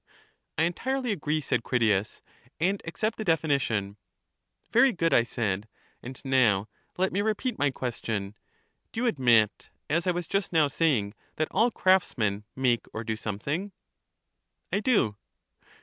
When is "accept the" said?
2.85-3.23